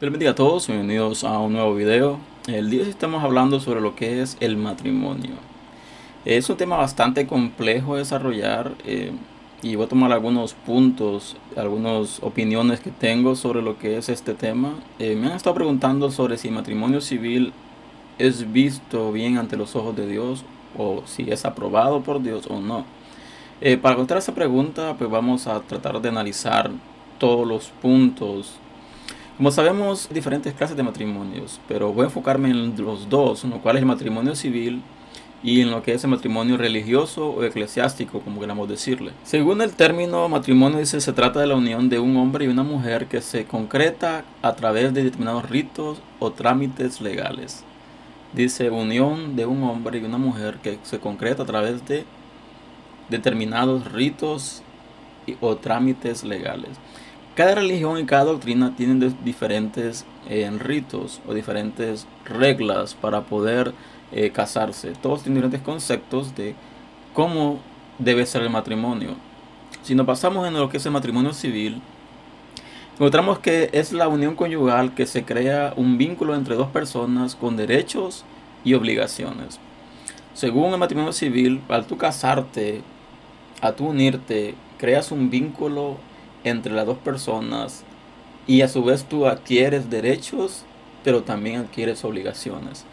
Bienvenidos 0.00 0.32
a 0.32 0.36
todos, 0.36 0.66
bienvenidos 0.66 1.24
a 1.24 1.38
un 1.38 1.54
nuevo 1.54 1.74
video. 1.74 2.18
El 2.46 2.68
día 2.68 2.80
de 2.80 2.84
hoy 2.84 2.90
estamos 2.90 3.24
hablando 3.24 3.58
sobre 3.58 3.80
lo 3.80 3.96
que 3.96 4.20
es 4.20 4.36
el 4.40 4.58
matrimonio. 4.58 5.32
Es 6.26 6.50
un 6.50 6.58
tema 6.58 6.76
bastante 6.76 7.26
complejo 7.26 7.94
de 7.94 8.00
desarrollar 8.00 8.72
eh, 8.84 9.12
y 9.62 9.76
voy 9.76 9.86
a 9.86 9.88
tomar 9.88 10.12
algunos 10.12 10.52
puntos, 10.52 11.36
algunas 11.56 12.22
opiniones 12.22 12.80
que 12.80 12.90
tengo 12.90 13.34
sobre 13.34 13.62
lo 13.62 13.78
que 13.78 13.96
es 13.96 14.10
este 14.10 14.34
tema. 14.34 14.74
Eh, 14.98 15.16
me 15.16 15.28
han 15.28 15.32
estado 15.32 15.54
preguntando 15.54 16.10
sobre 16.10 16.36
si 16.36 16.50
matrimonio 16.50 17.00
civil 17.00 17.54
es 18.18 18.52
visto 18.52 19.10
bien 19.10 19.38
ante 19.38 19.56
los 19.56 19.74
ojos 19.74 19.96
de 19.96 20.06
Dios 20.06 20.44
o 20.76 21.02
si 21.06 21.30
es 21.30 21.44
aprobado 21.44 22.02
por 22.02 22.22
Dios 22.22 22.46
o 22.48 22.60
no. 22.60 22.84
Eh, 23.60 23.76
para 23.76 23.96
contestar 23.96 24.18
esa 24.18 24.34
pregunta, 24.34 24.94
pues 24.98 25.10
vamos 25.10 25.46
a 25.46 25.60
tratar 25.60 26.00
de 26.00 26.08
analizar 26.08 26.70
todos 27.18 27.46
los 27.46 27.68
puntos 27.80 28.58
como 29.36 29.50
sabemos, 29.50 30.08
diferentes 30.12 30.54
clases 30.54 30.76
de 30.76 30.84
matrimonios, 30.84 31.60
pero 31.66 31.92
voy 31.92 32.02
a 32.02 32.04
enfocarme 32.04 32.50
en 32.50 32.76
los 32.76 33.08
dos, 33.08 33.42
en 33.42 33.50
lo 33.50 33.58
cual 33.58 33.74
es 33.74 33.80
el 33.80 33.86
matrimonio 33.86 34.36
civil 34.36 34.80
y 35.42 35.60
en 35.60 35.72
lo 35.72 35.82
que 35.82 35.92
es 35.92 36.04
el 36.04 36.10
matrimonio 36.10 36.56
religioso 36.56 37.30
o 37.30 37.42
eclesiástico, 37.42 38.20
como 38.20 38.40
queramos 38.40 38.68
decirle. 38.68 39.10
Según 39.24 39.60
el 39.60 39.72
término 39.72 40.28
matrimonio, 40.28 40.78
dice 40.78 41.00
se 41.00 41.12
trata 41.12 41.40
de 41.40 41.48
la 41.48 41.56
unión 41.56 41.88
de 41.88 41.98
un 41.98 42.16
hombre 42.16 42.44
y 42.44 42.48
una 42.48 42.62
mujer 42.62 43.06
que 43.06 43.20
se 43.20 43.44
concreta 43.44 44.24
a 44.40 44.54
través 44.54 44.94
de 44.94 45.02
determinados 45.02 45.50
ritos 45.50 45.98
o 46.20 46.30
trámites 46.30 47.00
legales. 47.00 47.64
Dice 48.34 48.68
unión 48.70 49.36
de 49.36 49.46
un 49.46 49.62
hombre 49.62 49.98
y 49.98 50.04
una 50.04 50.18
mujer 50.18 50.58
que 50.62 50.78
se 50.82 50.98
concreta 50.98 51.44
a 51.44 51.46
través 51.46 51.86
de 51.86 52.04
determinados 53.08 53.92
ritos 53.92 54.62
o 55.40 55.56
trámites 55.56 56.24
legales. 56.24 56.70
Cada 57.36 57.54
religión 57.54 57.98
y 57.98 58.06
cada 58.06 58.24
doctrina 58.24 58.74
tienen 58.76 59.16
diferentes 59.24 60.04
eh, 60.28 60.50
ritos 60.58 61.20
o 61.28 61.34
diferentes 61.34 62.06
reglas 62.24 62.94
para 62.94 63.22
poder 63.22 63.72
eh, 64.12 64.30
casarse. 64.30 64.92
Todos 65.00 65.22
tienen 65.22 65.36
diferentes 65.36 65.62
conceptos 65.62 66.34
de 66.34 66.54
cómo 67.12 67.60
debe 67.98 68.26
ser 68.26 68.42
el 68.42 68.50
matrimonio. 68.50 69.10
Si 69.82 69.94
nos 69.94 70.06
pasamos 70.06 70.46
en 70.48 70.54
lo 70.54 70.68
que 70.68 70.78
es 70.78 70.86
el 70.86 70.92
matrimonio 70.92 71.32
civil, 71.32 71.80
encontramos 72.94 73.38
que 73.38 73.70
es 73.72 73.92
la 73.92 74.08
unión 74.08 74.36
conyugal 74.36 74.94
que 74.94 75.06
se 75.06 75.24
crea 75.24 75.74
un 75.76 75.98
vínculo 75.98 76.34
entre 76.34 76.54
dos 76.54 76.68
personas 76.68 77.34
con 77.34 77.56
derechos 77.56 78.24
y 78.64 78.74
obligaciones. 78.74 79.58
Según 80.34 80.72
el 80.72 80.78
matrimonio 80.78 81.12
civil, 81.12 81.60
al 81.68 81.86
tú 81.86 81.96
casarte, 81.96 82.82
a 83.60 83.72
tú 83.72 83.86
unirte, 83.86 84.54
creas 84.78 85.12
un 85.12 85.30
vínculo 85.30 85.96
entre 86.44 86.72
las 86.72 86.86
dos 86.86 86.98
personas 86.98 87.84
y 88.46 88.62
a 88.62 88.68
su 88.68 88.84
vez 88.84 89.04
tú 89.04 89.26
adquieres 89.26 89.90
derechos, 89.90 90.64
pero 91.02 91.22
también 91.22 91.60
adquieres 91.60 92.04
obligaciones. 92.04 92.84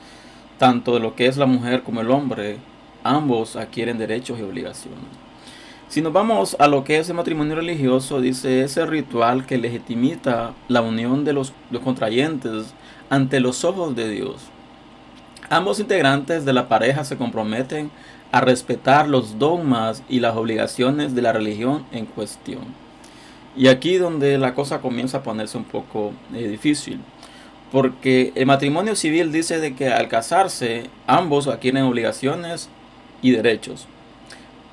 Tanto 0.58 0.94
de 0.94 1.00
lo 1.00 1.16
que 1.16 1.28
es 1.28 1.38
la 1.38 1.46
mujer 1.46 1.84
como 1.84 2.02
el 2.02 2.12
hombre, 2.12 2.58
ambos 3.04 3.56
adquieren 3.56 3.98
derechos 3.98 4.40
y 4.40 4.44
obligaciones. 4.44 5.31
Si 5.92 6.02
nos 6.02 6.14
vamos 6.14 6.56
a 6.58 6.70
lo 6.70 6.86
que 6.86 7.00
es 7.00 7.10
el 7.10 7.18
matrimonio 7.18 7.56
religioso, 7.56 8.22
dice 8.22 8.64
ese 8.64 8.86
ritual 8.86 9.46
que 9.46 9.58
legitimita 9.58 10.54
la 10.70 10.82
unión 10.82 11.26
de 11.26 11.34
los, 11.34 11.52
contrayentes 11.84 12.74
ante 13.10 13.42
los 13.42 13.66
ojos 13.66 13.94
de 13.94 14.08
Dios. 14.08 14.38
Ambos 15.50 15.82
integrantes 15.82 16.46
de 16.46 16.54
la 16.54 16.70
pareja 16.70 17.04
se 17.04 17.18
comprometen 17.18 17.92
a 18.32 18.40
respetar 18.40 19.10
los 19.10 19.38
dogmas 19.38 20.02
y 20.08 20.22
las 20.22 20.38
obligaciones 20.38 21.14
de 21.14 21.24
la 21.24 21.34
religión 21.34 21.86
en 21.92 22.06
cuestión. 22.06 22.62
Y 23.58 23.68
aquí 23.68 23.98
donde 23.98 24.38
la 24.38 24.54
cosa 24.56 24.80
comienza 24.80 25.18
a 25.18 25.24
ponerse 25.24 25.58
un 25.58 25.66
poco 25.66 26.14
eh, 26.34 26.48
difícil. 26.48 27.02
Porque 27.70 28.32
el 28.36 28.46
matrimonio 28.46 28.96
civil 28.96 29.34
dice 29.34 29.60
de 29.60 29.76
que 29.76 29.90
al 29.90 30.08
casarse 30.08 30.90
ambos 31.06 31.50
adquieren 31.50 31.84
obligaciones 31.84 32.70
y 33.22 33.32
derechos. 33.32 33.90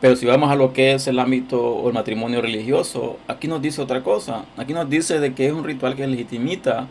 Pero 0.00 0.14
si 0.14 0.26
vamos 0.26 0.50
a 0.50 0.54
lo 0.54 0.72
que 0.72 0.92
es 0.92 1.08
el 1.08 1.18
ámbito 1.18 1.60
o 1.60 1.88
el 1.88 1.94
matrimonio 1.94 2.40
religioso, 2.40 3.18
aquí 3.26 3.48
nos 3.48 3.60
dice 3.60 3.82
otra 3.82 4.04
cosa. 4.04 4.44
Aquí 4.56 4.72
nos 4.72 4.88
dice 4.88 5.18
de 5.18 5.34
que 5.34 5.46
es 5.46 5.52
un 5.52 5.64
ritual 5.64 5.96
que 5.96 6.06
legitimita 6.06 6.86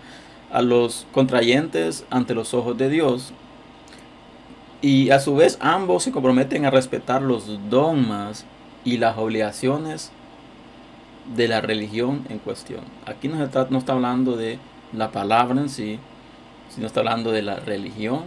a 0.51 0.61
los 0.61 1.07
contrayentes 1.13 2.05
ante 2.09 2.35
los 2.35 2.53
ojos 2.53 2.77
de 2.77 2.89
Dios. 2.89 3.33
Y 4.81 5.09
a 5.09 5.19
su 5.19 5.35
vez 5.35 5.57
ambos 5.61 6.03
se 6.03 6.11
comprometen 6.11 6.65
a 6.65 6.69
respetar 6.69 7.21
los 7.21 7.69
dogmas 7.69 8.45
y 8.83 8.97
las 8.97 9.17
obligaciones 9.17 10.11
de 11.35 11.47
la 11.47 11.61
religión 11.61 12.25
en 12.29 12.39
cuestión. 12.39 12.81
Aquí 13.05 13.29
no 13.29 13.43
está, 13.43 13.67
no 13.69 13.79
está 13.79 13.93
hablando 13.93 14.35
de 14.35 14.59
la 14.93 15.11
palabra 15.11 15.59
en 15.59 15.69
sí, 15.69 15.99
sino 16.69 16.87
está 16.87 16.99
hablando 16.99 17.31
de 17.31 17.41
la 17.41 17.55
religión 17.55 18.23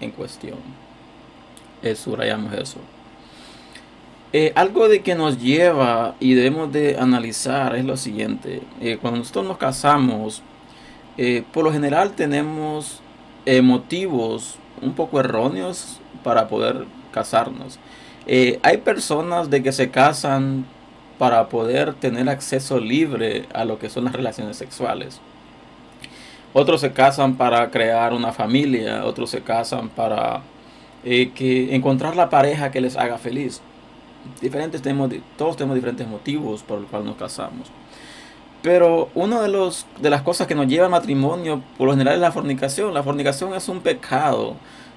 en 0.00 0.10
cuestión. 0.10 0.58
Es 1.82 2.00
subrayamos 2.00 2.52
eso. 2.54 2.78
Eh, 4.34 4.52
algo 4.56 4.88
de 4.90 5.00
que 5.00 5.14
nos 5.14 5.40
lleva 5.40 6.14
y 6.20 6.34
debemos 6.34 6.70
de 6.70 6.98
analizar 6.98 7.74
es 7.76 7.84
lo 7.86 7.96
siguiente. 7.96 8.60
Eh, 8.80 8.98
cuando 9.00 9.20
nosotros 9.20 9.46
nos 9.46 9.56
casamos, 9.56 10.42
eh, 11.16 11.44
por 11.52 11.64
lo 11.64 11.72
general 11.72 12.12
tenemos 12.12 13.00
motivos 13.62 14.56
un 14.82 14.92
poco 14.92 15.20
erróneos 15.20 16.00
para 16.22 16.48
poder 16.48 16.84
casarnos. 17.12 17.78
hay 18.62 18.76
personas 18.84 19.48
de 19.48 19.62
que 19.62 19.72
se 19.72 19.90
casan 19.90 20.66
para 21.18 21.48
poder 21.48 21.94
tener 21.94 22.28
acceso 22.28 22.78
libre 22.78 23.46
a 23.54 23.64
lo 23.64 23.78
que 23.78 23.88
son 23.88 24.04
las 24.04 24.12
relaciones 24.12 24.58
sexuales. 24.58 25.18
Otros 26.52 26.82
se 26.82 26.92
casan 26.92 27.36
para 27.36 27.70
crear 27.70 28.12
una 28.12 28.32
familia, 28.32 29.06
otros 29.06 29.30
se 29.30 29.40
casan 29.40 29.88
para 29.88 30.42
que 31.02 31.74
encontrar 31.74 32.16
la 32.16 32.28
pareja 32.28 32.70
que 32.70 32.82
les 32.82 32.98
haga 32.98 33.16
feliz. 33.16 33.62
Diferentes 34.40 34.82
tenemos, 34.82 35.10
todos 35.36 35.56
tenemos 35.56 35.74
diferentes 35.74 36.06
motivos 36.06 36.62
por 36.62 36.80
los 36.80 36.90
cuales 36.90 37.08
nos 37.08 37.16
casamos. 37.16 37.68
Pero 38.62 39.08
una 39.14 39.40
de, 39.40 39.48
los, 39.48 39.86
de 40.00 40.10
las 40.10 40.22
cosas 40.22 40.46
que 40.46 40.54
nos 40.54 40.66
lleva 40.66 40.86
al 40.86 40.90
matrimonio, 40.90 41.62
por 41.76 41.86
lo 41.86 41.92
general, 41.92 42.14
es 42.14 42.20
la 42.20 42.32
fornicación. 42.32 42.92
La 42.92 43.02
fornicación 43.02 43.54
es 43.54 43.68
un 43.68 43.80
pecado 43.80 44.56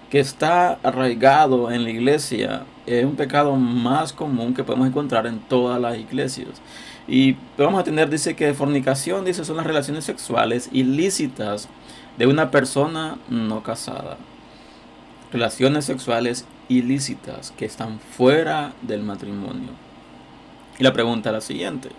que 0.09 0.19
está 0.19 0.79
arraigado 0.83 1.71
en 1.71 1.83
la 1.83 1.89
iglesia 1.89 2.65
es 2.85 3.05
un 3.05 3.15
pecado 3.15 3.55
más 3.55 4.11
común 4.13 4.53
que 4.53 4.63
podemos 4.63 4.87
encontrar 4.87 5.27
en 5.27 5.39
todas 5.39 5.79
las 5.79 5.97
iglesias. 5.97 6.61
Y 7.07 7.35
vamos 7.57 7.79
a 7.79 7.83
tener, 7.83 8.09
dice 8.09 8.35
que 8.35 8.53
fornicación, 8.53 9.25
dice, 9.25 9.45
son 9.45 9.57
las 9.57 9.65
relaciones 9.65 10.05
sexuales 10.05 10.69
ilícitas 10.71 11.67
de 12.17 12.27
una 12.27 12.51
persona 12.51 13.17
no 13.29 13.63
casada. 13.63 14.17
Relaciones 15.31 15.85
sexuales 15.85 16.45
ilícitas 16.77 17.51
que 17.51 17.65
están 17.65 17.99
fuera 17.99 18.73
del 18.81 19.03
matrimonio. 19.03 19.69
Y 20.79 20.83
la 20.83 20.93
pregunta 20.93 21.29
es 21.29 21.33
la 21.33 21.41
siguiente. 21.41 21.89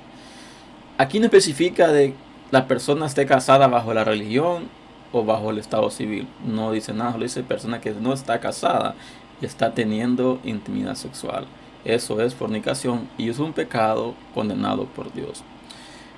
Aquí 0.99 1.19
no 1.19 1.27
especifica 1.27 1.89
de 1.89 2.15
la 2.51 2.67
persona 2.67 3.07
esté 3.07 3.27
casada 3.27 3.67
bajo 3.67 3.95
la 3.95 4.05
religión 4.05 4.69
o 5.13 5.25
bajo 5.25 5.51
el 5.51 5.59
estado 5.59 5.91
civil. 5.91 6.27
No 6.47 6.73
dice 6.73 6.93
nada, 6.93 7.17
lo 7.17 7.23
dice 7.23 7.43
persona 7.43 7.81
que 7.81 7.93
no 7.93 8.13
está 8.13 8.41
casada 8.41 8.95
y 9.41 9.47
está 9.47 9.75
teniendo 9.75 10.41
intimidad 10.45 10.95
sexual. 10.95 11.47
Eso 11.85 12.21
es 12.21 12.35
fornicación 12.35 13.09
y 13.19 13.29
es 13.29 13.39
un 13.39 13.53
pecado 13.53 14.15
condenado 14.35 14.85
por 14.87 15.13
Dios. 15.13 15.43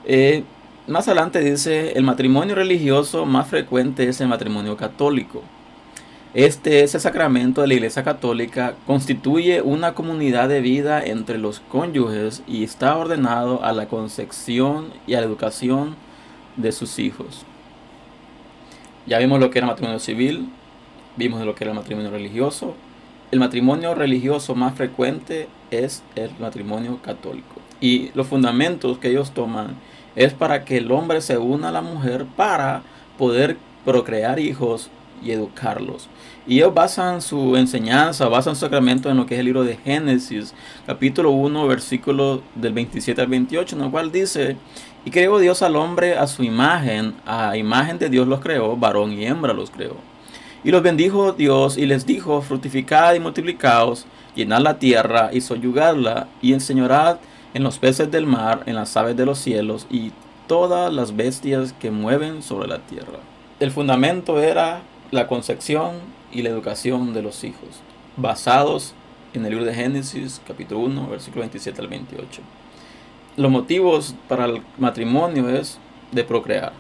Eh, 0.05 0.45
más 0.87 1.09
adelante 1.09 1.41
dice, 1.41 1.93
el 1.93 2.05
matrimonio 2.05 2.55
religioso 2.55 3.25
más 3.25 3.49
frecuente 3.49 4.07
es 4.09 4.21
el 4.21 4.29
matrimonio 4.29 4.77
católico. 4.77 5.43
Este 6.35 6.83
es 6.83 6.97
el 6.97 7.01
sacramento 7.01 7.61
de 7.61 7.69
la 7.69 7.75
Iglesia 7.75 8.03
Católica, 8.03 8.75
constituye 8.89 9.63
una 9.63 9.95
comunidad 9.95 10.49
de 10.49 10.61
vida 10.61 11.01
entre 11.01 11.39
los 11.39 11.61
cónyuges 11.61 12.43
y 12.49 12.65
está 12.65 12.97
ordenado 12.97 13.63
a 13.63 13.73
la 13.73 13.87
concepción 13.87 14.89
y 15.07 15.15
a 15.15 15.21
la 15.21 15.27
educación 15.27 15.95
de 16.57 16.73
sus 16.73 16.99
hijos. 16.99 17.47
Ya 19.07 19.19
vimos 19.19 19.39
lo 19.39 19.51
que 19.51 19.61
era 19.61 19.69
el 19.69 19.71
matrimonio 19.71 20.01
civil, 20.01 20.49
vimos 21.17 21.41
lo 21.47 21.55
que 21.55 21.63
era 21.63 21.71
el 21.71 21.79
matrimonio 21.79 22.11
religioso. 22.11 22.75
El 23.31 23.39
matrimonio 23.39 23.95
religioso 23.95 24.57
más 24.57 24.75
frecuente 24.75 25.47
es 25.71 26.03
el 26.17 26.33
matrimonio 26.41 26.99
católico. 27.01 27.61
Y 27.81 28.11
los 28.15 28.27
fundamentos 28.27 28.99
que 28.99 29.11
ellos 29.11 29.31
toman 29.31 29.77
es 30.17 30.35
para 30.35 30.65
que 30.65 30.79
el 30.79 30.91
hombre 30.91 31.21
se 31.21 31.39
una 31.39 31.69
a 31.69 31.73
la 31.73 31.81
mujer 31.81 32.27
para 32.35 32.83
poder 33.19 33.57
procrear 33.85 34.41
hijos 34.41 34.91
y 35.23 35.31
educarlos. 35.31 36.09
Y 36.47 36.57
ellos 36.57 36.75
basan 36.75 37.23
su 37.23 37.57
enseñanza, 37.57 38.29
basan 38.29 38.55
su 38.55 38.63
sacramento 38.63 39.11
en 39.11 39.17
lo 39.17 39.27
que 39.27 39.35
es 39.35 39.41
el 39.41 39.47
libro 39.47 39.65
de 39.65 39.77
Génesis, 39.77 40.55
capítulo 40.87 41.31
1, 41.31 41.67
versículo 41.67 42.43
del 42.55 42.73
27 42.73 43.21
al 43.21 43.29
28, 43.29 43.77
en 43.77 43.83
el 43.83 43.91
cual 43.91 44.13
dice, 44.13 44.57
y 45.05 45.11
creó 45.11 45.39
Dios 45.39 45.63
al 45.63 45.77
hombre 45.77 46.17
a 46.17 46.27
su 46.27 46.43
imagen, 46.43 47.15
a 47.27 47.57
imagen 47.57 47.99
de 47.99 48.09
Dios 48.09 48.27
los 48.27 48.41
creó, 48.41 48.77
varón 48.77 49.13
y 49.13 49.27
hembra 49.27 49.53
los 49.53 49.71
creó. 49.71 49.97
Y 50.65 50.71
los 50.71 50.83
bendijo 50.83 51.33
Dios 51.33 51.77
y 51.77 51.85
les 51.85 52.07
dijo, 52.07 52.41
fructificad 52.41 53.15
y 53.15 53.21
multiplicaos, 53.21 54.07
llenad 54.35 54.61
la 54.61 54.79
tierra 54.79 55.31
y 55.33 55.41
soyugadla, 55.41 56.29
y 56.41 56.55
enseñorad 56.55 57.19
en 57.53 57.63
los 57.63 57.79
peces 57.79 58.11
del 58.11 58.27
mar, 58.27 58.63
en 58.67 58.75
las 58.75 58.97
aves 58.97 59.17
de 59.17 59.27
los 59.27 59.39
cielos, 59.39 59.87
y 59.91 60.13
todas 60.47 60.93
las 60.93 61.17
bestias 61.17 61.73
que 61.73 61.91
mueven 61.91 62.43
sobre 62.43 62.69
la 62.69 62.79
tierra. 62.79 63.19
El 63.61 63.71
fundamento 63.71 64.41
era 64.41 64.83
la 65.15 65.29
concepción 65.29 65.93
y 66.33 66.43
la 66.43 66.49
educación 66.49 67.15
de 67.15 67.23
los 67.23 67.45
hijos, 67.45 67.69
basados 68.17 68.95
en 69.33 69.45
el 69.45 69.51
libro 69.51 69.65
de 69.65 69.73
Génesis, 69.73 70.43
capítulo 70.45 70.81
1, 70.81 71.07
versículo 71.09 71.43
27 71.43 71.81
al 71.81 71.87
28. 71.87 72.43
Los 73.37 73.51
motivos 73.51 74.17
para 74.29 74.47
el 74.47 74.61
matrimonio 74.77 75.49
es 75.49 75.79
de 76.11 76.25
procrear, 76.25 76.73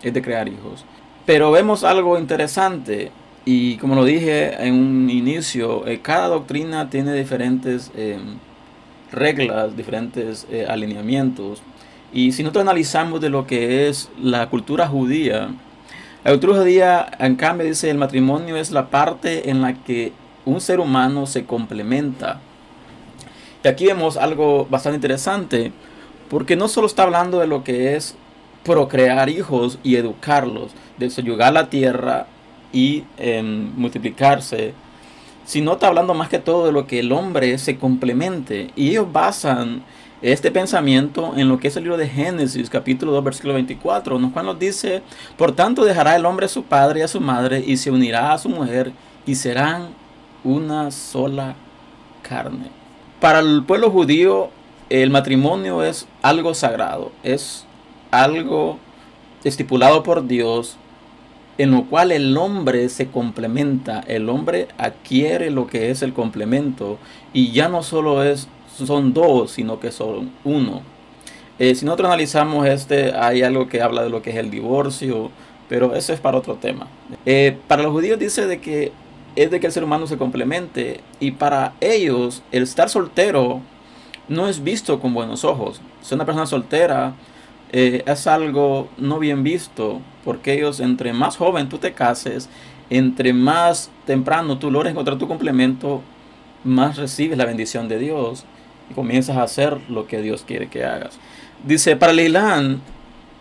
es 0.00 0.14
de 0.14 0.22
crear 0.22 0.46
hijos. 0.46 0.84
Pero 1.26 1.50
vemos 1.50 1.82
algo 1.82 2.16
interesante 2.16 3.10
y 3.44 3.78
como 3.78 3.96
lo 3.96 4.04
dije 4.04 4.64
en 4.64 4.74
un 4.74 5.10
inicio, 5.10 5.88
eh, 5.88 5.98
cada 6.00 6.28
doctrina 6.28 6.88
tiene 6.88 7.14
diferentes 7.14 7.90
em, 7.96 8.38
reglas, 9.10 9.76
diferentes 9.76 10.46
eh, 10.52 10.66
alineamientos. 10.68 11.62
Y 12.12 12.30
si 12.30 12.44
nosotros 12.44 12.62
analizamos 12.62 13.20
de 13.20 13.28
lo 13.28 13.44
que 13.44 13.88
es 13.88 14.08
la 14.20 14.48
cultura 14.50 14.86
judía, 14.86 15.50
cultura 16.30 16.58
judía 16.58 17.06
en 17.18 17.36
cambio 17.36 17.66
dice 17.66 17.90
el 17.90 17.98
matrimonio 17.98 18.56
es 18.56 18.70
la 18.70 18.88
parte 18.88 19.50
en 19.50 19.62
la 19.62 19.74
que 19.74 20.12
un 20.44 20.60
ser 20.60 20.80
humano 20.80 21.26
se 21.26 21.44
complementa. 21.44 22.40
Y 23.62 23.68
aquí 23.68 23.86
vemos 23.86 24.16
algo 24.16 24.66
bastante 24.70 24.96
interesante, 24.96 25.72
porque 26.30 26.56
no 26.56 26.68
solo 26.68 26.86
está 26.86 27.02
hablando 27.02 27.40
de 27.40 27.46
lo 27.46 27.64
que 27.64 27.96
es 27.96 28.16
procrear 28.64 29.28
hijos 29.28 29.78
y 29.82 29.96
educarlos, 29.96 30.72
de 30.98 31.10
soyugar 31.10 31.52
la 31.52 31.68
tierra 31.68 32.26
y 32.72 33.04
em, 33.18 33.72
multiplicarse, 33.76 34.72
sino 35.44 35.74
está 35.74 35.88
hablando 35.88 36.14
más 36.14 36.28
que 36.28 36.38
todo 36.38 36.66
de 36.66 36.72
lo 36.72 36.86
que 36.86 37.00
el 37.00 37.12
hombre 37.12 37.58
se 37.58 37.76
complemente. 37.76 38.70
Y 38.76 38.90
ellos 38.90 39.12
basan 39.12 39.82
este 40.22 40.50
pensamiento 40.50 41.34
en 41.36 41.48
lo 41.48 41.58
que 41.58 41.68
es 41.68 41.76
el 41.76 41.84
libro 41.84 41.98
de 41.98 42.08
Génesis, 42.08 42.70
capítulo 42.70 43.12
2, 43.12 43.24
versículo 43.24 43.54
24, 43.54 44.16
en 44.16 44.30
cual 44.30 44.46
nos 44.46 44.58
dice, 44.58 45.02
por 45.36 45.52
tanto 45.52 45.84
dejará 45.84 46.16
el 46.16 46.24
hombre 46.24 46.46
a 46.46 46.48
su 46.48 46.64
padre 46.64 47.00
y 47.00 47.02
a 47.02 47.08
su 47.08 47.20
madre 47.20 47.62
y 47.66 47.76
se 47.76 47.90
unirá 47.90 48.32
a 48.32 48.38
su 48.38 48.48
mujer 48.48 48.92
y 49.26 49.34
serán 49.34 49.88
una 50.44 50.90
sola 50.90 51.54
carne. 52.22 52.70
Para 53.20 53.40
el 53.40 53.64
pueblo 53.64 53.90
judío, 53.90 54.50
el 54.88 55.10
matrimonio 55.10 55.82
es 55.82 56.06
algo 56.22 56.54
sagrado, 56.54 57.12
es 57.22 57.66
algo 58.10 58.78
estipulado 59.44 60.02
por 60.02 60.26
Dios 60.26 60.78
en 61.58 61.70
lo 61.70 61.84
cual 61.84 62.12
el 62.12 62.36
hombre 62.36 62.88
se 62.88 63.08
complementa, 63.08 64.00
el 64.06 64.28
hombre 64.28 64.68
adquiere 64.76 65.50
lo 65.50 65.66
que 65.66 65.90
es 65.90 66.02
el 66.02 66.12
complemento 66.12 66.98
y 67.32 67.52
ya 67.52 67.68
no 67.68 67.82
solo 67.82 68.22
es, 68.22 68.48
son 68.84 69.14
dos, 69.14 69.52
sino 69.52 69.80
que 69.80 69.90
son 69.90 70.32
uno. 70.44 70.82
Eh, 71.58 71.74
si 71.74 71.84
nosotros 71.86 72.08
analizamos 72.08 72.66
este, 72.66 73.14
hay 73.14 73.42
algo 73.42 73.66
que 73.68 73.80
habla 73.80 74.02
de 74.02 74.10
lo 74.10 74.20
que 74.20 74.30
es 74.30 74.36
el 74.36 74.50
divorcio, 74.50 75.30
pero 75.68 75.94
eso 75.94 76.12
es 76.12 76.20
para 76.20 76.36
otro 76.36 76.56
tema. 76.56 76.86
Eh, 77.24 77.56
para 77.66 77.82
los 77.82 77.92
judíos 77.92 78.18
dice 78.18 78.46
de 78.46 78.60
que 78.60 78.92
es 79.36 79.50
de 79.50 79.60
que 79.60 79.66
el 79.66 79.72
ser 79.72 79.84
humano 79.84 80.06
se 80.06 80.16
complemente 80.16 81.00
y 81.20 81.32
para 81.32 81.74
ellos 81.80 82.42
el 82.52 82.62
estar 82.62 82.88
soltero 82.88 83.60
no 84.28 84.48
es 84.48 84.62
visto 84.62 84.98
con 85.00 85.14
buenos 85.14 85.44
ojos. 85.44 85.80
Si 86.02 86.14
una 86.14 86.24
persona 86.24 86.46
soltera 86.46 87.14
eh, 87.72 88.02
es 88.06 88.26
algo 88.26 88.88
no 88.96 89.18
bien 89.18 89.42
visto, 89.42 90.00
porque 90.24 90.54
ellos 90.54 90.80
entre 90.80 91.12
más 91.12 91.36
joven 91.36 91.68
tú 91.68 91.78
te 91.78 91.92
cases, 91.92 92.48
entre 92.90 93.32
más 93.32 93.90
temprano 94.06 94.58
tú 94.58 94.70
logres 94.70 94.92
encontrar 94.92 95.18
tu 95.18 95.28
complemento, 95.28 96.02
más 96.64 96.96
recibes 96.96 97.38
la 97.38 97.44
bendición 97.44 97.88
de 97.88 97.98
Dios 97.98 98.44
comienzas 98.94 99.36
a 99.36 99.42
hacer 99.42 99.78
lo 99.88 100.06
que 100.06 100.22
Dios 100.22 100.44
quiere 100.46 100.68
que 100.68 100.84
hagas. 100.84 101.18
Dice, 101.64 101.96
para 101.96 102.12
el 102.12 102.20
Islam, 102.20 102.80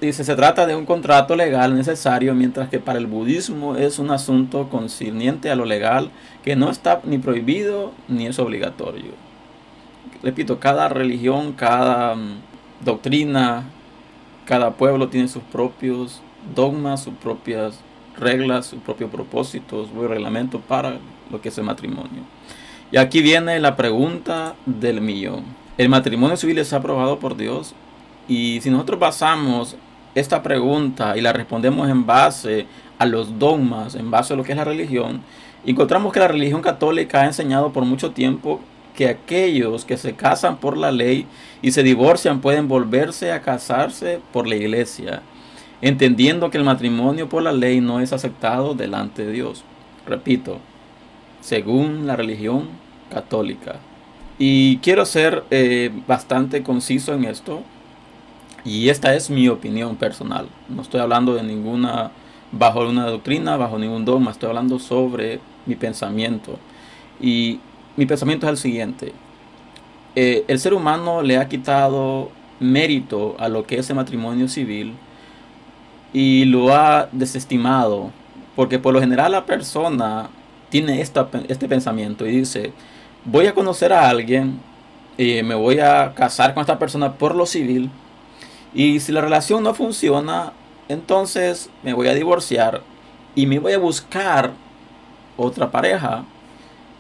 dice, 0.02 0.24
se 0.24 0.36
trata 0.36 0.66
de 0.66 0.76
un 0.76 0.86
contrato 0.86 1.36
legal 1.36 1.76
necesario, 1.76 2.34
mientras 2.34 2.70
que 2.70 2.80
para 2.80 3.00
el 3.00 3.08
budismo 3.08 3.76
es 3.76 4.00
un 4.00 4.12
asunto 4.12 4.70
concerniente 4.70 5.50
a 5.50 5.56
lo 5.56 5.66
legal 5.66 6.12
que 6.44 6.56
no 6.56 6.70
está 6.70 7.02
ni 7.04 7.18
prohibido 7.18 7.92
ni 8.08 8.28
es 8.28 8.40
obligatorio. 8.40 9.12
Repito, 10.24 10.60
cada 10.60 10.90
religión, 10.90 11.54
cada 11.54 12.16
mm, 12.16 12.42
doctrina, 12.84 13.66
cada 14.46 14.72
pueblo 14.72 15.10
tiene 15.10 15.28
sus 15.28 15.44
propios 15.44 16.22
dogmas, 16.56 17.04
sus 17.04 17.14
propias 17.16 17.80
reglas, 18.18 18.68
sus 18.68 18.80
propios 18.80 19.10
propósitos, 19.10 19.90
su 19.90 20.08
reglamento 20.08 20.60
para 20.60 20.98
lo 21.32 21.42
que 21.42 21.50
es 21.50 21.58
el 21.58 21.64
matrimonio. 21.64 22.24
Y 22.92 22.98
aquí 22.98 23.22
viene 23.22 23.60
la 23.60 23.76
pregunta 23.76 24.56
del 24.66 25.02
millón. 25.02 25.44
El 25.78 25.90
matrimonio 25.90 26.38
civil 26.38 26.60
es 26.60 26.72
aprobado 26.72 27.20
por 27.20 27.36
Dios 27.36 27.74
y 28.28 28.62
si 28.62 28.70
nosotros 28.70 29.00
basamos 29.00 29.76
esta 30.14 30.44
pregunta 30.44 31.18
y 31.18 31.22
la 31.22 31.34
respondemos 31.34 31.90
en 31.90 32.06
base 32.06 32.68
a 33.00 33.06
los 33.06 33.40
dogmas, 33.40 33.96
en 33.96 34.12
base 34.12 34.34
a 34.34 34.38
lo 34.38 34.44
que 34.44 34.52
es 34.52 34.58
la 34.58 34.64
religión, 34.64 35.22
encontramos 35.66 36.14
que 36.14 36.20
la 36.20 36.28
religión 36.28 36.62
católica 36.62 37.22
ha 37.22 37.26
enseñado 37.26 37.74
por 37.74 37.84
mucho 37.86 38.12
tiempo 38.12 38.62
que 38.96 39.10
aquellos 39.10 39.84
que 39.84 39.98
se 39.98 40.14
casan 40.16 40.58
por 40.58 40.78
la 40.78 40.92
ley 40.92 41.28
y 41.62 41.72
se 41.72 41.84
divorcian 41.84 42.40
pueden 42.40 42.68
volverse 42.68 43.32
a 43.32 43.42
casarse 43.42 44.22
por 44.32 44.48
la 44.48 44.56
iglesia, 44.56 45.22
entendiendo 45.82 46.50
que 46.50 46.60
el 46.60 46.64
matrimonio 46.64 47.28
por 47.28 47.44
la 47.44 47.52
ley 47.52 47.82
no 47.82 48.00
es 48.00 48.14
aceptado 48.14 48.74
delante 48.76 49.26
de 49.26 49.34
Dios. 49.34 49.64
Repito, 50.08 50.60
según 51.46 52.08
la 52.08 52.16
religión 52.16 52.70
católica. 53.12 53.76
Y 54.40 54.78
quiero 54.78 55.06
ser 55.06 55.44
eh, 55.52 55.92
bastante 56.08 56.64
conciso 56.64 57.14
en 57.14 57.26
esto. 57.26 57.62
Y 58.64 58.90
esta 58.90 59.14
es 59.14 59.30
mi 59.30 59.48
opinión 59.48 59.96
personal. 59.96 60.48
No 60.68 60.82
estoy 60.82 61.02
hablando 61.02 61.36
de 61.36 61.44
ninguna, 61.44 62.10
bajo 62.52 62.90
una 62.90 63.06
doctrina, 63.06 63.58
bajo 63.58 63.78
ningún 63.78 64.06
dogma. 64.06 64.32
Estoy 64.32 64.50
hablando 64.50 64.80
sobre 64.80 65.40
mi 65.68 65.76
pensamiento. 65.76 66.58
Y 67.22 67.60
mi 67.96 68.08
pensamiento 68.08 68.48
es 68.48 68.54
el 68.54 68.58
siguiente. 68.58 69.14
Eh, 70.16 70.46
el 70.48 70.60
ser 70.60 70.74
humano 70.74 71.22
le 71.22 71.38
ha 71.38 71.48
quitado 71.48 72.32
mérito 72.60 73.36
a 73.38 73.50
lo 73.50 73.68
que 73.68 73.78
es 73.78 73.90
el 73.92 73.98
matrimonio 73.98 74.48
civil 74.48 74.94
y 76.12 76.46
lo 76.46 76.74
ha 76.74 77.08
desestimado. 77.12 78.10
Porque 78.56 78.80
por 78.80 78.96
lo 78.96 79.00
general 79.00 79.34
la 79.34 79.46
persona 79.46 80.30
tiene 80.76 81.00
este 81.02 81.68
pensamiento 81.70 82.26
y 82.26 82.40
dice, 82.40 82.74
voy 83.24 83.48
a 83.48 83.54
conocer 83.54 83.94
a 83.94 84.10
alguien, 84.10 84.60
y 85.18 85.42
me 85.42 85.56
voy 85.56 85.80
a 85.80 86.14
casar 86.14 86.54
con 86.54 86.60
esta 86.60 86.78
persona 86.78 87.14
por 87.14 87.34
lo 87.34 87.46
civil 87.46 87.90
y 88.74 89.00
si 89.00 89.14
la 89.14 89.22
relación 89.22 89.64
no 89.64 89.74
funciona, 89.74 90.52
entonces 90.90 91.70
me 91.82 91.94
voy 91.94 92.10
a 92.10 92.14
divorciar 92.14 92.82
y 93.36 93.46
me 93.46 93.60
voy 93.60 93.72
a 93.72 93.78
buscar 93.78 94.52
otra 95.38 95.72
pareja 95.72 96.26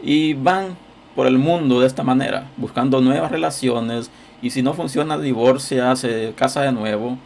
y 0.01 0.35
van 0.35 0.77
por 1.13 1.27
el 1.27 1.37
mundo 1.37 1.81
de 1.81 1.87
esta 1.87 2.03
manera, 2.03 2.49
buscando 2.55 3.01
nuevas 3.01 3.29
relaciones 3.29 4.09
y 4.41 4.51
si 4.51 4.61
no 4.61 4.73
funciona 4.73 5.17
divorcia, 5.17 5.93
se 5.97 6.33
casa 6.37 6.61
de 6.61 6.71
nuevo. 6.71 7.17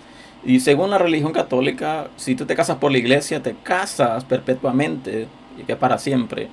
Y 0.44 0.62
según 0.62 0.90
la 0.90 0.98
religión 0.98 1.32
católica, 1.32 2.08
si 2.16 2.34
tú 2.34 2.48
te 2.48 2.56
casas 2.56 2.78
por 2.78 2.92
la 2.92 2.98
iglesia, 2.98 3.44
te 3.44 3.54
casas 3.54 4.24
perpetuamente 4.24 5.28
y 5.60 5.64
que 5.64 5.76
para 5.76 5.98
siempre. 5.98 6.50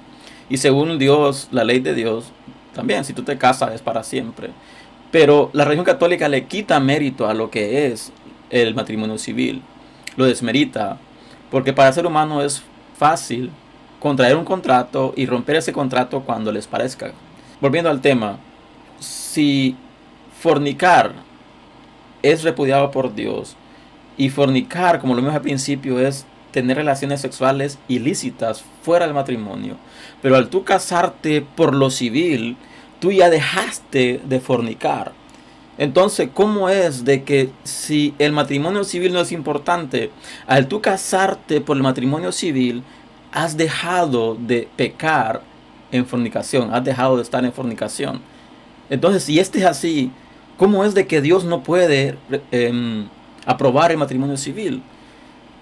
Y 0.49 0.59
según 0.59 0.99
Dios, 0.99 1.49
la 1.51 1.65
ley 1.65 1.81
de 1.81 1.95
Dios, 1.95 2.33
también 2.75 3.05
si 3.05 3.13
tú 3.13 3.23
te 3.23 3.39
casas 3.39 3.75
es 3.75 3.83
para 3.83 4.03
siempre. 4.03 4.51
Pero 5.11 5.51
la 5.53 5.65
religión 5.65 5.87
católica 5.87 6.29
le 6.29 6.45
quita 6.45 6.81
mérito 6.81 7.29
a 7.29 7.35
lo 7.35 7.51
que 7.51 7.87
es 7.87 8.13
el 8.51 8.75
matrimonio 8.75 9.19
civil, 9.19 9.63
lo 10.17 10.25
desmerita, 10.25 10.99
porque 11.51 11.73
para 11.73 11.89
el 11.89 11.95
ser 11.95 12.07
humano 12.07 12.43
es 12.43 12.63
fácil 12.99 13.51
contraer 14.01 14.37
un 14.37 14.45
contrato 14.45 15.13
y 15.17 15.27
romper 15.27 15.57
ese 15.57 15.73
contrato 15.73 16.23
cuando 16.23 16.53
les 16.53 16.67
parezca 16.67 17.13
volviendo 17.61 17.91
al 17.91 18.01
tema, 18.01 18.39
si 18.99 19.77
fornicar 20.39 21.13
es 22.23 22.43
repudiado 22.43 22.91
por 22.91 23.15
Dios 23.15 23.57
y 24.17 24.31
fornicar, 24.31 25.01
como 25.01 25.15
lo 25.15 25.21
vimos 25.21 25.35
al 25.35 25.43
principio, 25.43 25.99
es 26.01 26.27
tener 26.51 26.77
relaciones 26.77 27.21
sexuales 27.21 27.79
ilícitas 27.89 28.65
fuera 28.83 29.07
del 29.07 29.15
matrimonio, 29.15 29.77
pero 30.23 30.37
al 30.37 30.49
tú 30.49 30.65
casarte 30.65 31.43
por 31.43 31.75
lo 31.75 31.91
civil, 31.91 32.57
tú 33.01 33.13
ya 33.13 33.31
dejaste 33.31 34.21
de 34.25 34.41
fornicar. 34.41 35.13
Entonces, 35.79 36.31
¿cómo 36.33 36.71
es 36.71 37.05
de 37.05 37.23
que 37.23 37.51
si 37.65 38.15
el 38.19 38.33
matrimonio 38.33 38.85
civil 38.85 39.13
no 39.13 39.21
es 39.21 39.33
importante, 39.33 40.11
al 40.47 40.69
tú 40.69 40.81
casarte 40.81 41.61
por 41.61 41.77
el 41.77 41.83
matrimonio 41.83 42.33
civil, 42.33 42.83
has 43.33 43.59
dejado 43.59 44.35
de 44.35 44.67
pecar 44.77 45.43
en 45.93 46.07
fornicación, 46.07 46.73
has 46.73 46.85
dejado 46.85 47.17
de 47.17 47.23
estar 47.23 47.45
en 47.45 47.53
fornicación. 47.53 48.21
Entonces, 48.91 49.25
si 49.25 49.39
este 49.39 49.59
es 49.59 49.65
así, 49.65 50.11
¿cómo 50.57 50.85
es 50.85 50.95
de 50.95 51.07
que 51.07 51.21
Dios 51.21 51.45
no 51.45 51.63
puede 51.63 52.17
em, 52.51 53.09
aprobar 53.45 53.91
el 53.91 53.99
matrimonio 53.99 54.37
civil? 54.37 54.83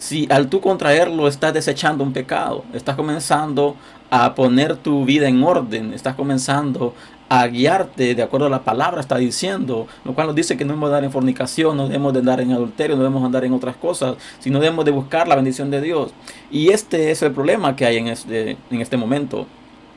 Si 0.04 0.28
al 0.30 0.50
tú 0.50 0.61
contraerlo 0.61 1.28
estás 1.28 1.54
desechando 1.54 2.04
un 2.04 2.12
pecado, 2.12 2.62
estás 2.75 2.94
comenzando 2.94 3.75
a 4.11 4.34
poner 4.34 4.76
tu 4.76 5.06
vida 5.06 5.28
en 5.28 5.42
orden, 5.42 5.94
estás 5.94 6.14
comenzando 6.14 6.92
a 7.30 7.46
guiarte 7.46 8.14
de 8.14 8.23
acuerdo 8.23 8.49
a 8.49 8.50
la 8.50 8.64
palabra 8.64 9.00
está 9.00 9.16
diciendo, 9.16 9.88
lo 10.04 10.14
cual 10.14 10.26
nos 10.26 10.37
dice 10.37 10.58
que 10.58 10.64
no 10.66 10.73
debemos 10.75 10.90
dar 10.90 11.04
en 11.04 11.11
fornicación, 11.11 11.78
no 11.78 11.88
debemos 11.88 12.12
de 12.12 12.18
andar 12.18 12.42
en 12.42 12.52
adulterio, 12.52 12.96
no 12.96 13.02
debemos 13.02 13.25
andar 13.25 13.46
en 13.46 13.54
otras 13.54 13.76
cosas, 13.76 14.16
sino 14.40 14.61
debemos 14.61 14.84
de 14.84 14.90
buscar 14.90 15.26
la 15.26 15.37
bendición 15.37 15.70
de 15.70 15.80
Dios. 15.80 16.12
Y 16.50 16.68
este 16.68 17.11
es 17.11 17.23
el 17.23 17.32
problema 17.32 17.75
que 17.75 17.87
hay 17.87 17.96
en 17.96 18.08
este, 18.08 18.58
en 18.70 18.82
este 18.82 18.99
momento. 18.99 19.46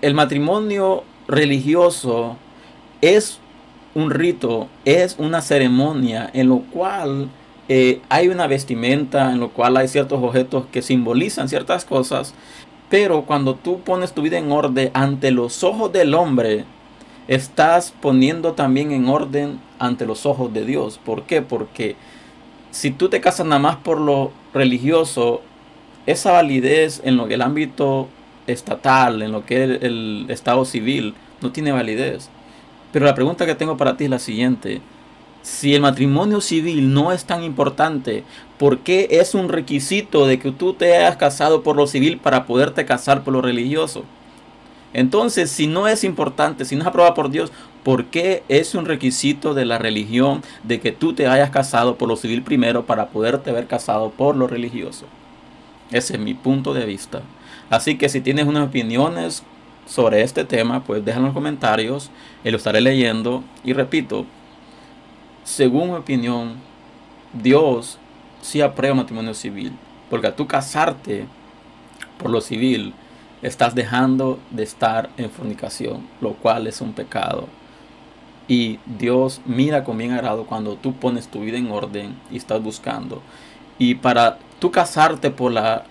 El 0.02 0.14
matrimonio 0.14 1.04
religioso 1.28 2.38
es 3.02 3.40
un 3.94 4.10
rito, 4.10 4.70
es 4.86 5.18
una 5.20 5.42
ceremonia 5.42 6.30
en 6.34 6.48
lo 6.48 6.60
cual 6.60 7.28
eh, 7.70 8.02
hay 8.10 8.30
una 8.30 8.48
vestimenta, 8.48 9.32
en 9.32 9.40
lo 9.40 9.50
cual 9.50 9.78
hay 9.78 9.88
ciertos 9.88 10.24
objetos 10.24 10.66
que 10.72 10.82
simbolizan 10.82 11.50
ciertas 11.50 11.86
cosas, 11.86 12.34
pero 12.90 13.24
cuando 13.24 13.56
tú 13.56 13.82
pones 13.82 14.14
tu 14.14 14.22
vida 14.22 14.38
en 14.38 14.52
orden 14.52 14.90
ante 14.94 15.32
los 15.32 15.64
ojos 15.64 15.92
del 15.92 16.14
hombre, 16.14 16.64
estás 17.28 17.94
poniendo 18.02 18.54
también 18.54 18.92
en 18.92 19.10
orden 19.10 19.60
ante 19.80 20.06
los 20.06 20.26
ojos 20.26 20.54
de 20.54 20.66
Dios. 20.66 21.00
¿Por 21.04 21.24
qué? 21.24 21.42
Porque 21.42 21.98
si 22.72 22.92
tú 22.92 23.10
te 23.10 23.20
casas 23.20 23.46
nada 23.46 23.60
más 23.60 23.76
por 23.78 24.00
lo 24.00 24.32
religioso, 24.54 25.42
esa 26.06 26.32
validez 26.32 27.02
en 27.04 27.18
lo 27.18 27.28
que 27.28 27.34
el 27.34 27.42
ámbito 27.42 28.08
estatal, 28.48 29.22
en 29.22 29.34
lo 29.34 29.46
que 29.46 29.64
es 29.64 29.84
el 29.84 30.26
estado 30.30 30.64
civil, 30.64 31.14
no 31.42 31.52
tiene 31.52 31.74
validez. 31.74 32.30
Pero 32.94 33.06
la 33.06 33.14
pregunta 33.16 33.46
que 33.46 33.56
tengo 33.56 33.76
para 33.76 33.98
ti 33.98 34.06
es 34.06 34.10
la 34.10 34.20
siguiente. 34.20 34.82
Si 35.48 35.74
el 35.74 35.82
matrimonio 35.82 36.42
civil 36.42 36.94
no 36.94 37.14
es 37.14 37.24
tan 37.24 37.42
importante, 37.42 38.26
¿por 38.60 38.80
qué 38.80 39.08
es 39.12 39.34
un 39.34 39.48
requisito 39.48 40.28
de 40.28 40.40
que 40.40 40.52
tú 40.52 40.74
te 40.74 40.96
hayas 40.96 41.16
casado 41.16 41.64
por 41.64 41.78
lo 41.78 41.88
civil 41.88 42.18
para 42.18 42.46
poderte 42.46 42.86
casar 42.86 43.24
por 43.24 43.34
lo 43.34 43.42
religioso? 43.42 44.04
Entonces, 44.94 45.50
si 45.50 45.66
no 45.66 45.88
es 45.88 46.04
importante, 46.04 46.66
si 46.66 46.76
no 46.76 46.82
es 46.82 46.88
aprobado 46.88 47.14
por 47.14 47.30
Dios, 47.30 47.54
¿por 47.84 48.08
qué 48.08 48.44
es 48.50 48.76
un 48.76 48.86
requisito 48.86 49.54
de 49.54 49.64
la 49.64 49.78
religión 49.78 50.44
de 50.64 50.82
que 50.82 50.92
tú 50.92 51.14
te 51.14 51.28
hayas 51.28 51.50
casado 51.50 51.96
por 51.96 52.10
lo 52.10 52.18
civil 52.18 52.44
primero 52.44 52.86
para 52.86 53.08
poderte 53.08 53.50
haber 53.50 53.68
casado 53.68 54.10
por 54.10 54.36
lo 54.36 54.48
religioso? 54.48 55.06
Ese 55.92 56.16
es 56.16 56.20
mi 56.20 56.34
punto 56.34 56.74
de 56.74 56.86
vista. 56.86 57.22
Así 57.70 57.98
que 57.98 58.10
si 58.10 58.20
tienes 58.20 58.48
unas 58.48 58.68
opiniones 58.68 59.44
sobre 59.86 60.24
este 60.24 60.44
tema, 60.44 60.84
pues 60.84 61.06
déjalo 61.06 61.28
en 61.28 61.28
los 61.28 61.34
comentarios 61.34 62.12
y 62.44 62.52
lo 62.52 62.58
estaré 62.58 62.82
leyendo. 62.82 63.46
Y 63.64 63.72
repito, 63.72 64.26
según 65.48 65.92
mi 65.92 65.96
opinión, 65.96 66.56
Dios 67.32 68.00
sí 68.42 68.60
aprueba 68.60 68.96
matrimonio 68.96 69.34
civil. 69.34 69.72
Porque 70.10 70.28
a 70.28 70.36
tú 70.36 70.46
casarte 70.46 71.26
por 72.18 72.30
lo 72.30 72.42
civil, 72.42 72.94
estás 73.42 73.74
dejando 73.74 74.40
de 74.52 74.64
estar 74.64 75.10
en 75.16 75.30
fornicación, 75.30 76.06
lo 76.20 76.34
cual 76.34 76.68
es 76.68 76.82
un 76.82 76.92
pecado. 76.92 77.48
Y 78.50 78.80
Dios 78.86 79.40
mira 79.46 79.86
con 79.86 79.98
bien 79.98 80.12
agrado 80.12 80.46
cuando 80.46 80.76
tú 80.76 80.94
pones 80.94 81.30
tu 81.30 81.40
vida 81.40 81.58
en 81.58 81.72
orden 81.72 82.18
y 82.30 82.36
estás 82.36 82.62
buscando. 82.62 83.22
Y 83.80 83.96
para 83.96 84.40
tú 84.60 84.70
casarte 84.72 85.32
por 85.32 85.54
la, 85.54 85.86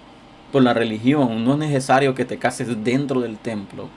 por 0.53 0.63
la 0.65 0.75
religión, 0.75 1.47
no 1.47 1.53
es 1.55 1.59
necesario 1.59 2.15
que 2.15 2.27
te 2.27 2.37
cases 2.37 2.85
dentro 2.85 3.23
del 3.23 3.39
templo. 3.39 3.89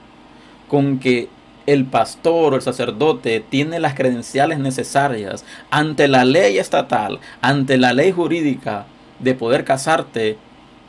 Con 0.68 0.98
que 0.98 1.28
el 1.66 1.84
pastor 1.84 2.52
o 2.52 2.56
el 2.56 2.62
sacerdote 2.62 3.40
tiene 3.40 3.80
las 3.80 3.94
credenciales 3.94 4.58
necesarias 4.58 5.44
ante 5.70 6.08
la 6.08 6.24
ley 6.24 6.58
estatal, 6.58 7.20
ante 7.40 7.78
la 7.78 7.92
ley 7.92 8.12
jurídica 8.12 8.86
de 9.18 9.34
poder 9.34 9.64
casarte, 9.64 10.38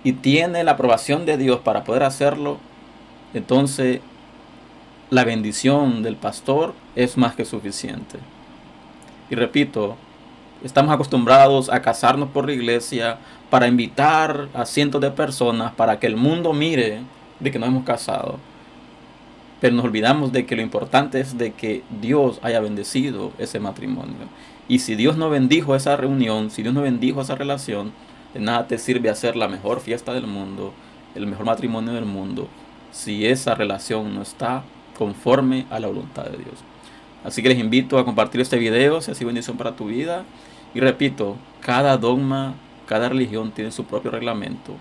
y 0.03 0.13
tiene 0.13 0.63
la 0.63 0.71
aprobación 0.71 1.25
de 1.25 1.37
Dios 1.37 1.59
para 1.59 1.83
poder 1.83 2.03
hacerlo, 2.03 2.57
entonces 3.33 4.01
la 5.09 5.23
bendición 5.23 6.03
del 6.03 6.15
pastor 6.15 6.73
es 6.95 7.17
más 7.17 7.35
que 7.35 7.45
suficiente. 7.45 8.17
Y 9.29 9.35
repito, 9.35 9.95
estamos 10.63 10.93
acostumbrados 10.93 11.69
a 11.69 11.81
casarnos 11.81 12.29
por 12.29 12.45
la 12.45 12.53
iglesia 12.53 13.17
para 13.49 13.67
invitar 13.67 14.47
a 14.53 14.65
cientos 14.65 15.01
de 15.01 15.11
personas 15.11 15.73
para 15.73 15.99
que 15.99 16.07
el 16.07 16.15
mundo 16.15 16.53
mire 16.53 17.01
de 17.39 17.51
que 17.51 17.59
nos 17.59 17.69
hemos 17.69 17.83
casado. 17.83 18.39
Pero 19.61 19.75
nos 19.75 19.85
olvidamos 19.85 20.33
de 20.33 20.45
que 20.45 20.55
lo 20.55 20.63
importante 20.63 21.21
es 21.21 21.37
de 21.37 21.53
que 21.53 21.83
Dios 22.01 22.39
haya 22.41 22.59
bendecido 22.59 23.31
ese 23.37 23.59
matrimonio. 23.59 24.27
Y 24.67 24.79
si 24.79 24.95
Dios 24.95 25.17
no 25.17 25.29
bendijo 25.29 25.75
esa 25.75 25.95
reunión, 25.95 26.49
si 26.49 26.63
Dios 26.63 26.73
no 26.73 26.81
bendijo 26.81 27.21
esa 27.21 27.35
relación, 27.35 27.93
de 28.33 28.39
nada 28.39 28.67
te 28.67 28.79
sirve 28.79 29.09
hacer 29.09 29.35
la 29.35 29.47
mejor 29.47 29.79
fiesta 29.79 30.13
del 30.13 30.25
mundo, 30.25 30.73
el 31.13 31.27
mejor 31.27 31.45
matrimonio 31.45 31.93
del 31.93 32.05
mundo, 32.05 32.47
si 32.91 33.27
esa 33.27 33.53
relación 33.53 34.15
no 34.15 34.23
está 34.23 34.63
conforme 34.97 35.67
a 35.69 35.79
la 35.79 35.87
voluntad 35.87 36.23
de 36.25 36.37
Dios. 36.37 36.63
Así 37.23 37.43
que 37.43 37.49
les 37.49 37.59
invito 37.59 37.99
a 37.99 38.05
compartir 38.05 38.41
este 38.41 38.57
video 38.57 38.99
si 38.99 39.11
ha 39.11 39.15
sido 39.15 39.27
bendición 39.27 39.57
para 39.57 39.75
tu 39.75 39.85
vida. 39.85 40.25
Y 40.73 40.79
repito, 40.79 41.35
cada 41.59 41.97
dogma, 41.97 42.55
cada 42.87 43.09
religión 43.09 43.51
tiene 43.51 43.71
su 43.71 43.85
propio 43.85 44.09
reglamento. 44.09 44.73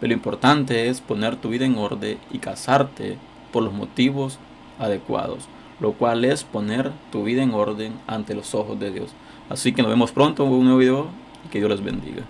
Pero 0.00 0.08
lo 0.08 0.14
importante 0.14 0.88
es 0.88 1.00
poner 1.00 1.36
tu 1.36 1.50
vida 1.50 1.66
en 1.66 1.76
orden 1.76 2.18
y 2.30 2.38
casarte 2.38 3.18
por 3.52 3.62
los 3.62 3.72
motivos 3.72 4.38
adecuados, 4.78 5.48
lo 5.80 5.92
cual 5.92 6.24
es 6.24 6.44
poner 6.44 6.90
tu 7.10 7.24
vida 7.24 7.42
en 7.42 7.54
orden 7.54 7.92
ante 8.06 8.34
los 8.34 8.54
ojos 8.54 8.80
de 8.80 8.90
Dios. 8.90 9.10
Así 9.48 9.72
que 9.72 9.82
nos 9.82 9.90
vemos 9.90 10.12
pronto 10.12 10.44
en 10.44 10.52
un 10.52 10.64
nuevo 10.64 10.78
video 10.78 11.06
y 11.44 11.48
que 11.48 11.58
Dios 11.58 11.70
les 11.70 11.82
bendiga. 11.82 12.24